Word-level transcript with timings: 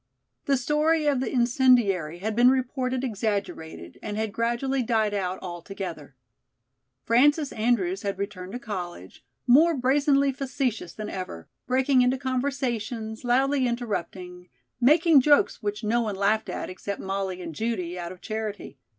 The 0.45 0.57
story 0.57 1.05
of 1.05 1.19
the 1.19 1.31
incendiary 1.31 2.17
had 2.21 2.35
been 2.35 2.49
reported 2.49 3.03
exaggerated 3.03 3.99
and 4.01 4.17
had 4.17 4.33
gradually 4.33 4.81
died 4.81 5.13
out 5.13 5.37
altogether. 5.43 6.15
Frances 7.03 7.51
Andrews 7.51 8.01
had 8.01 8.17
returned 8.17 8.53
to 8.53 8.57
college, 8.59 9.23
more 9.45 9.75
brazenly 9.75 10.31
facetious 10.31 10.91
than 10.93 11.07
ever, 11.07 11.47
breaking 11.67 12.01
into 12.01 12.17
conversations, 12.17 13.23
loudly 13.23 13.67
interrupting, 13.67 14.49
making 14.79 15.21
jokes 15.21 15.61
which 15.61 15.83
no 15.83 16.01
one 16.01 16.15
laughed 16.15 16.49
at 16.49 16.67
except 16.67 16.99
Molly 16.99 17.39
and 17.39 17.53
Judy 17.53 17.99
out 17.99 18.11
of 18.11 18.21
charity. 18.21 18.79